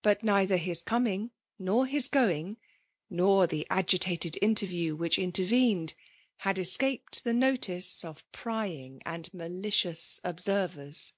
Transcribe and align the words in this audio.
But 0.00 0.22
neither 0.22 0.56
his 0.56 0.82
coming 0.82 1.30
nor 1.58 1.84
his 1.86 2.08
going, 2.08 2.56
nor 3.10 3.46
the 3.46 3.66
agitated 3.68 4.38
interview 4.40 4.96
which 4.96 5.18
intervened, 5.18 5.92
bad 6.46 6.58
es 6.58 6.74
caped 6.78 7.24
the 7.24 7.34
notice 7.34 8.06
of 8.06 8.24
pfyit^g 8.32 9.02
and 9.04 9.30
malicioiis 9.32 10.22
observers. 10.24 11.12